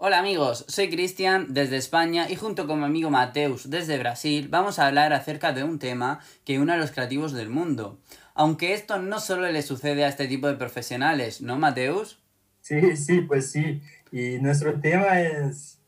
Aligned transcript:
Hola 0.00 0.20
amigos, 0.20 0.64
soy 0.68 0.90
Cristian 0.90 1.52
desde 1.54 1.76
España 1.76 2.30
y 2.30 2.36
junto 2.36 2.68
con 2.68 2.78
mi 2.78 2.84
amigo 2.84 3.10
Mateus 3.10 3.68
desde 3.68 3.98
Brasil 3.98 4.46
vamos 4.48 4.78
a 4.78 4.86
hablar 4.86 5.12
acerca 5.12 5.52
de 5.52 5.64
un 5.64 5.80
tema 5.80 6.20
que 6.44 6.60
une 6.60 6.72
a 6.72 6.76
los 6.76 6.92
creativos 6.92 7.32
del 7.32 7.48
mundo. 7.48 7.98
Aunque 8.34 8.74
esto 8.74 9.00
no 9.00 9.18
solo 9.18 9.50
le 9.50 9.60
sucede 9.62 10.04
a 10.04 10.08
este 10.08 10.28
tipo 10.28 10.46
de 10.46 10.54
profesionales, 10.54 11.42
¿no 11.42 11.58
Mateus? 11.58 12.22
Sí, 12.60 12.96
sí, 12.96 13.22
pues 13.22 13.50
sí. 13.50 13.82
Y 14.12 14.38
nuestro 14.38 14.78
tema 14.78 15.20
es... 15.20 15.80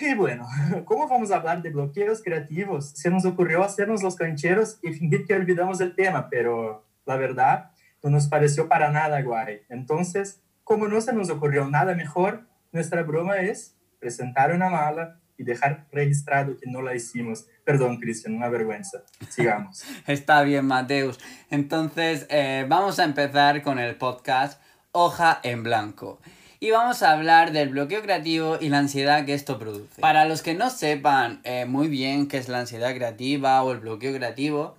Y 0.00 0.14
bueno, 0.14 0.46
¿cómo 0.84 1.08
vamos 1.08 1.32
a 1.32 1.38
hablar 1.38 1.62
de 1.62 1.70
bloqueos 1.70 2.22
creativos? 2.22 2.90
Se 2.90 3.10
nos 3.10 3.24
ocurrió 3.24 3.64
hacernos 3.64 4.04
los 4.04 4.14
cancheros 4.14 4.78
y 4.82 4.92
fingir 4.92 5.26
que 5.26 5.34
olvidamos 5.34 5.80
el 5.80 5.96
tema, 5.96 6.28
pero 6.30 6.84
la 7.06 7.16
verdad 7.16 7.72
no 8.04 8.10
nos 8.10 8.28
pareció 8.28 8.68
para 8.68 8.92
nada 8.92 9.20
guay. 9.20 9.62
Entonces, 9.68 10.40
como 10.70 10.86
no 10.86 11.00
se 11.00 11.12
nos 11.12 11.28
ocurrió 11.30 11.66
nada 11.66 11.96
mejor, 11.96 12.46
nuestra 12.70 13.02
broma 13.02 13.38
es 13.38 13.74
presentar 13.98 14.52
una 14.52 14.70
mala 14.70 15.18
y 15.36 15.42
dejar 15.42 15.88
registrado 15.90 16.56
que 16.56 16.70
no 16.70 16.80
la 16.80 16.94
hicimos. 16.94 17.48
Perdón, 17.64 17.98
Cristian, 17.98 18.36
una 18.36 18.48
vergüenza. 18.48 19.02
Sigamos. 19.30 19.82
Está 20.06 20.42
bien, 20.42 20.66
Mateus. 20.66 21.18
Entonces, 21.50 22.24
eh, 22.30 22.66
vamos 22.68 23.00
a 23.00 23.04
empezar 23.04 23.62
con 23.62 23.80
el 23.80 23.96
podcast 23.96 24.62
Hoja 24.92 25.40
en 25.42 25.64
Blanco. 25.64 26.20
Y 26.60 26.70
vamos 26.70 27.02
a 27.02 27.14
hablar 27.14 27.50
del 27.50 27.70
bloqueo 27.70 28.00
creativo 28.02 28.56
y 28.60 28.68
la 28.68 28.78
ansiedad 28.78 29.24
que 29.26 29.34
esto 29.34 29.58
produce. 29.58 30.00
Para 30.00 30.24
los 30.24 30.40
que 30.40 30.54
no 30.54 30.70
sepan 30.70 31.40
eh, 31.42 31.64
muy 31.64 31.88
bien 31.88 32.28
qué 32.28 32.38
es 32.38 32.48
la 32.48 32.60
ansiedad 32.60 32.94
creativa 32.94 33.60
o 33.64 33.72
el 33.72 33.80
bloqueo 33.80 34.14
creativo, 34.14 34.76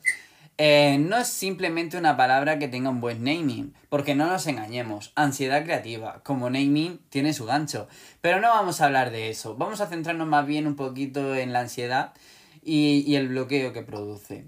eh, 0.63 0.99
no 0.99 1.17
es 1.17 1.27
simplemente 1.27 1.97
una 1.97 2.15
palabra 2.15 2.59
que 2.59 2.67
tenga 2.67 2.91
un 2.91 3.01
buen 3.01 3.23
naming, 3.23 3.73
porque 3.89 4.13
no 4.13 4.27
nos 4.27 4.45
engañemos, 4.45 5.11
ansiedad 5.15 5.63
creativa, 5.63 6.21
como 6.23 6.51
naming, 6.51 6.99
tiene 7.09 7.33
su 7.33 7.45
gancho. 7.45 7.87
Pero 8.21 8.39
no 8.39 8.49
vamos 8.49 8.79
a 8.79 8.85
hablar 8.85 9.09
de 9.09 9.31
eso, 9.31 9.55
vamos 9.55 9.81
a 9.81 9.87
centrarnos 9.87 10.27
más 10.27 10.45
bien 10.45 10.67
un 10.67 10.75
poquito 10.75 11.33
en 11.33 11.51
la 11.51 11.61
ansiedad 11.61 12.13
y, 12.61 13.15
el 13.15 13.29
bloqueo 13.29 13.73
que 13.73 13.81
produce. 13.81 14.45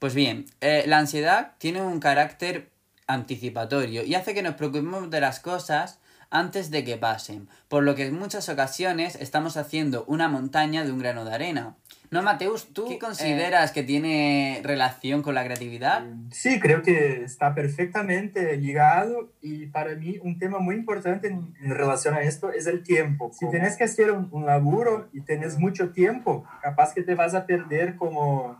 Pues 0.00 0.16
bien, 0.16 0.46
eh, 0.60 0.82
la 0.88 0.98
ansiedad 0.98 1.52
tiene 1.58 1.80
un 1.80 2.00
carácter 2.00 2.72
anticipatorio 3.06 4.02
y 4.02 4.16
hace 4.16 4.34
que 4.34 4.42
nos 4.42 4.56
preocupemos 4.56 5.10
de 5.10 5.20
las 5.20 5.38
cosas 5.38 6.00
antes 6.30 6.70
de 6.70 6.84
que 6.84 6.96
pasen, 6.96 7.48
por 7.68 7.82
lo 7.82 7.94
que 7.94 8.06
en 8.06 8.18
muchas 8.18 8.48
ocasiones 8.48 9.16
estamos 9.20 9.56
haciendo 9.56 10.04
una 10.06 10.28
montaña 10.28 10.84
de 10.84 10.92
un 10.92 10.98
grano 10.98 11.24
de 11.24 11.34
arena. 11.34 11.76
No, 12.10 12.22
Mateus, 12.22 12.72
¿tú 12.72 12.86
qué 12.88 12.98
consideras 12.98 13.72
que 13.72 13.82
tiene 13.82 14.60
relación 14.62 15.22
con 15.22 15.34
la 15.34 15.44
creatividad? 15.44 16.04
Sí, 16.30 16.60
creo 16.60 16.82
que 16.82 17.24
está 17.24 17.54
perfectamente 17.54 18.56
ligado 18.56 19.32
y 19.42 19.66
para 19.66 19.94
mí 19.96 20.18
un 20.22 20.38
tema 20.38 20.60
muy 20.60 20.76
importante 20.76 21.28
en, 21.28 21.54
relación 21.60 22.14
a 22.14 22.22
esto 22.22 22.52
es 22.52 22.66
el 22.68 22.84
tiempo. 22.84 23.32
Si 23.32 23.50
tienes 23.50 23.76
que 23.76 23.84
hacer 23.84 24.12
un, 24.12 24.28
un, 24.30 24.46
laburo 24.46 25.08
y 25.12 25.22
tienes 25.22 25.58
mucho 25.58 25.90
tiempo, 25.90 26.44
capaz 26.62 26.94
que 26.94 27.02
te 27.02 27.16
vas 27.16 27.34
a 27.34 27.44
perder 27.44 27.96
como 27.96 28.56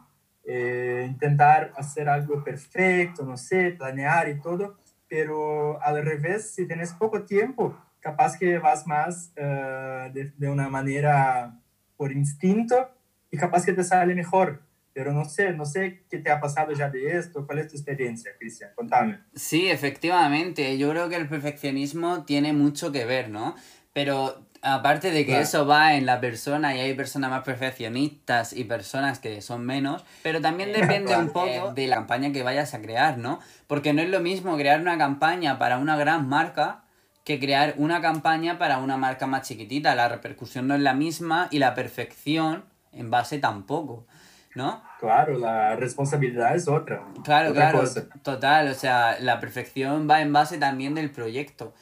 eh, 0.49 1.05
intentar 1.09 1.73
hacer 1.77 2.09
algo 2.09 2.45
perfecto, 2.45 3.25
no 3.25 3.37
sé, 3.37 3.73
planear 3.73 4.29
y 4.29 4.41
todo, 4.41 4.77
pero 5.09 5.83
al 5.83 6.05
revés, 6.05 6.55
si 6.55 6.67
tienes 6.67 6.93
poco 6.93 7.25
tiempo, 7.25 7.77
capaz 8.01 8.39
que 8.39 8.59
vas 8.59 8.87
más 8.87 9.33
uh, 9.37 10.13
de, 10.13 10.33
de 10.37 10.49
una 10.49 10.69
manera 10.69 11.59
por 11.97 12.13
instinto 12.13 12.91
y 13.31 13.37
capaz 13.37 13.65
que 13.65 13.73
te 13.73 13.85
sale 13.85 14.15
mejor. 14.15 14.63
Pero 14.93 15.13
no 15.13 15.27
sé, 15.27 15.53
no 15.53 15.67
sé 15.67 16.05
qué 16.09 16.19
te 16.19 16.31
ha 16.31 16.41
pasado 16.41 16.73
ya 16.73 16.89
de 16.89 17.19
esto, 17.19 17.47
cuál 17.47 17.59
es 17.59 17.69
tu 17.69 17.77
experiencia, 17.77 18.33
Cristian, 18.39 18.71
contame. 18.75 19.21
Sí, 19.35 19.69
efectivamente, 19.69 20.79
yo 20.79 20.91
creo 20.91 21.11
que 21.11 21.17
el 21.17 21.29
perfeccionismo 21.29 22.25
tiene 22.25 22.55
mucho 22.55 22.93
que 22.93 23.05
ver, 23.05 23.29
¿no? 23.29 23.55
Pero 23.93 24.47
aparte 24.63 25.11
de 25.11 25.27
que 25.27 25.41
eso 25.41 25.67
va 25.67 25.95
en 25.95 26.07
la 26.07 26.21
persona 26.21 26.75
y 26.75 26.81
hay 26.81 26.95
personas 26.95 27.31
más 27.31 27.43
perfeccionistas 27.43 28.53
y 28.53 28.65
personas 28.65 29.19
que 29.19 29.41
son 29.43 29.65
menos, 29.65 30.05
pero 30.23 30.41
también 30.41 30.73
depende 30.73 31.17
un 31.17 31.31
poco 31.31 31.73
de 31.73 31.87
la 31.87 31.97
campaña 31.97 32.33
que 32.33 32.43
vayas 32.43 32.75
a 32.75 32.81
crear, 32.81 33.19
¿no? 33.19 33.41
Porque 33.67 33.93
no 33.93 34.03
es 34.03 34.09
lo 34.09 34.21
mismo 34.21 34.57
crear 34.57 34.81
una 34.81 34.99
campaña 34.99 35.59
para 35.59 35.79
una 35.79 35.97
gran 35.97 36.29
marca 36.29 36.83
que 37.25 37.41
crear 37.41 37.75
una 37.77 38.01
campaña 38.01 38.57
para 38.57 38.79
una 38.79 38.97
marca 38.97 39.27
más 39.27 39.43
chiquitita. 39.49 39.97
La 39.97 40.09
repercusión 40.09 40.69
no 40.69 40.77
es 40.77 40.81
la 40.81 40.95
misma 40.95 41.49
y 41.51 41.59
la 41.59 41.75
perfección 41.75 42.65
en 42.93 43.11
base 43.11 43.39
tampoco, 43.39 44.07
¿no? 44.55 44.81
Claro, 45.01 45.37
la 45.37 45.75
responsabilidad 45.75 46.55
es 46.55 46.69
otra. 46.69 47.03
Claro, 47.25 47.53
claro, 47.53 47.83
total, 48.23 48.69
o 48.69 48.75
sea, 48.75 49.17
la 49.21 49.41
perfección 49.41 50.09
va 50.09 50.23
en 50.23 50.33
base 50.33 50.59
también 50.59 50.95
del 50.95 51.11
proyecto. 51.11 51.75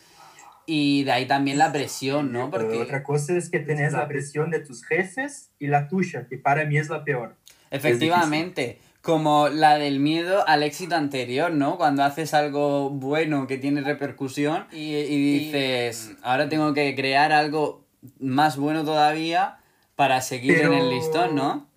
Y 0.66 1.04
de 1.04 1.12
ahí 1.12 1.26
también 1.26 1.58
la 1.58 1.72
presión, 1.72 2.32
¿no? 2.32 2.50
Porque 2.50 2.78
otra 2.78 3.02
cosa 3.02 3.36
es 3.36 3.50
que 3.50 3.60
tienes 3.60 3.92
la 3.92 4.08
presión 4.08 4.50
de 4.50 4.60
tus 4.60 4.84
jefes 4.84 5.50
y 5.58 5.66
la 5.66 5.88
tuya, 5.88 6.26
que 6.28 6.38
para 6.38 6.64
mí 6.64 6.78
es 6.78 6.88
la 6.88 7.04
peor. 7.04 7.36
Efectivamente, 7.70 8.78
como 9.02 9.48
la 9.48 9.76
del 9.76 10.00
miedo 10.00 10.46
al 10.48 10.62
éxito 10.62 10.94
anterior, 10.94 11.52
¿no? 11.52 11.76
Cuando 11.76 12.02
haces 12.02 12.32
algo 12.32 12.88
bueno 12.90 13.46
que 13.46 13.58
tiene 13.58 13.82
repercusión 13.82 14.66
y, 14.72 14.94
y 14.94 15.38
dices, 15.38 16.12
ahora 16.22 16.48
tengo 16.48 16.72
que 16.72 16.94
crear 16.94 17.32
algo 17.32 17.84
más 18.18 18.56
bueno 18.56 18.84
todavía 18.84 19.58
para 19.96 20.20
seguir 20.20 20.60
en 20.60 20.72
el 20.72 20.90
listón, 20.90 21.34
¿no? 21.34 21.68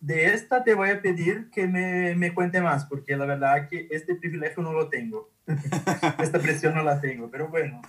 De 0.00 0.32
esta 0.32 0.64
te 0.64 0.74
voy 0.74 0.90
a 0.90 1.02
pedir 1.02 1.50
que 1.50 1.66
me, 1.66 2.14
me 2.14 2.32
cuente 2.32 2.60
más, 2.60 2.86
porque 2.86 3.16
la 3.16 3.26
verdad 3.26 3.68
que 3.68 3.86
este 3.90 4.14
privilegio 4.14 4.62
no 4.62 4.72
lo 4.72 4.88
tengo. 4.88 5.30
esta 6.18 6.38
presión 6.38 6.74
no 6.74 6.82
la 6.82 7.00
tengo, 7.00 7.30
pero 7.30 7.48
bueno, 7.48 7.82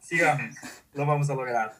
sigamos, 0.00 0.56
lo 0.94 1.06
vamos 1.06 1.28
a 1.28 1.34
lograr. 1.34 1.72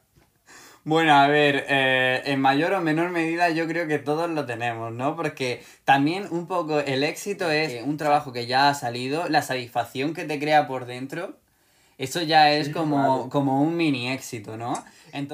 Bueno, 0.82 1.14
a 1.14 1.28
ver, 1.28 1.66
eh, 1.68 2.22
en 2.24 2.40
mayor 2.40 2.72
o 2.72 2.80
menor 2.80 3.10
medida 3.10 3.50
yo 3.50 3.66
creo 3.66 3.86
que 3.86 3.98
todos 3.98 4.30
lo 4.30 4.46
tenemos, 4.46 4.92
¿no? 4.92 5.14
Porque 5.14 5.62
también 5.84 6.26
un 6.30 6.46
poco 6.46 6.80
el 6.80 7.04
éxito 7.04 7.50
es 7.50 7.82
un 7.82 7.98
trabajo 7.98 8.32
que 8.32 8.46
ya 8.46 8.70
ha 8.70 8.74
salido, 8.74 9.28
la 9.28 9.42
satisfacción 9.42 10.14
que 10.14 10.24
te 10.24 10.38
crea 10.38 10.66
por 10.66 10.86
dentro, 10.86 11.38
eso 12.00 12.22
ya 12.22 12.50
es 12.52 12.70
como, 12.70 13.28
como 13.28 13.62
un 13.62 13.76
mini 13.76 14.08
éxito, 14.08 14.56
¿no? 14.56 14.72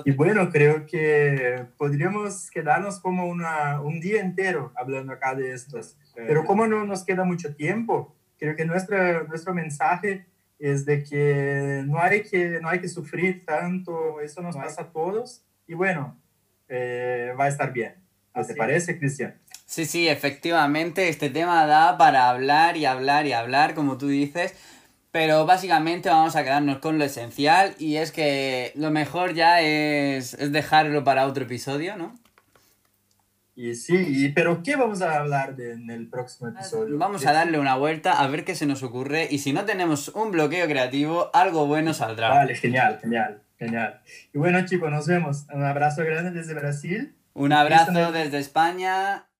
Y 0.04 0.10
bueno, 0.10 0.50
creo 0.50 0.84
que 0.84 1.64
podríamos 1.76 2.50
quedarnos 2.50 2.98
como 2.98 3.28
una, 3.28 3.80
un 3.80 4.00
día 4.00 4.20
entero 4.20 4.72
hablando 4.74 5.12
acá 5.12 5.36
de 5.36 5.52
estos. 5.52 5.96
Pero 6.16 6.44
como 6.44 6.66
no 6.66 6.84
nos 6.84 7.04
queda 7.04 7.22
mucho 7.22 7.54
tiempo, 7.54 8.16
creo 8.36 8.56
que 8.56 8.64
nuestro, 8.64 9.28
nuestro 9.28 9.54
mensaje 9.54 10.26
es 10.58 10.84
de 10.84 11.04
que 11.04 11.84
no 11.86 12.00
hay 12.00 12.24
que, 12.24 12.58
no 12.60 12.68
hay 12.68 12.80
que 12.80 12.88
sufrir 12.88 13.44
tanto, 13.44 14.20
eso 14.20 14.42
nos 14.42 14.56
pasa 14.56 14.82
a 14.82 14.90
todos 14.90 15.44
y 15.68 15.74
bueno, 15.74 16.20
eh, 16.68 17.32
va 17.38 17.44
a 17.44 17.48
estar 17.48 17.72
bien. 17.72 17.94
¿No 18.34 18.44
te 18.44 18.56
parece, 18.56 18.98
Cristian? 18.98 19.38
Sí, 19.66 19.84
sí, 19.84 20.08
efectivamente, 20.08 21.08
este 21.08 21.30
tema 21.30 21.64
da 21.66 21.96
para 21.96 22.28
hablar 22.28 22.76
y 22.76 22.86
hablar 22.86 23.26
y 23.26 23.32
hablar, 23.32 23.74
como 23.74 23.98
tú 23.98 24.08
dices, 24.08 24.54
pero 25.16 25.46
básicamente 25.46 26.10
vamos 26.10 26.36
a 26.36 26.44
quedarnos 26.44 26.76
con 26.76 26.98
lo 26.98 27.04
esencial 27.04 27.74
y 27.78 27.96
es 27.96 28.12
que 28.12 28.72
lo 28.74 28.90
mejor 28.90 29.32
ya 29.32 29.62
es, 29.62 30.36
dejarlo 30.52 31.04
para 31.04 31.26
otro 31.26 31.44
episodio, 31.44 31.96
¿no? 31.96 32.14
Y 33.54 33.74
sí, 33.76 34.30
pero 34.34 34.62
¿qué 34.62 34.76
vamos 34.76 35.00
a 35.00 35.16
hablar 35.16 35.58
en 35.58 35.88
el 35.88 36.10
próximo 36.10 36.50
episodio? 36.50 36.98
Vamos 36.98 37.24
a 37.24 37.32
darle 37.32 37.58
una 37.58 37.76
vuelta 37.76 38.12
a 38.12 38.26
ver 38.28 38.44
qué 38.44 38.54
se 38.54 38.66
nos 38.66 38.82
ocurre 38.82 39.26
y 39.30 39.38
si 39.38 39.54
no 39.54 39.64
tenemos 39.64 40.08
un 40.08 40.32
bloqueo 40.32 40.66
creativo, 40.66 41.30
algo 41.32 41.66
bueno 41.66 41.94
saldrá. 41.94 42.28
Vale, 42.28 42.54
genial, 42.54 42.98
genial, 43.00 43.40
genial. 43.58 44.02
Y 44.34 44.36
bueno 44.36 44.66
chicos, 44.66 44.90
nos 44.90 45.06
vemos. 45.06 45.46
Un 45.50 45.64
abrazo 45.64 46.04
grande 46.04 46.32
desde 46.32 46.52
Brasil. 46.52 47.14
Un 47.32 47.54
abrazo 47.54 48.12
desde 48.12 48.36
España. 48.36 49.24